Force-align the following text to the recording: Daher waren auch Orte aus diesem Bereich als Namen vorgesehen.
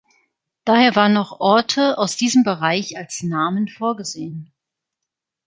Daher 0.65 0.95
waren 0.95 1.15
auch 1.15 1.39
Orte 1.41 1.99
aus 1.99 2.15
diesem 2.17 2.41
Bereich 2.43 2.97
als 2.97 3.21
Namen 3.21 3.67
vorgesehen. 3.67 4.51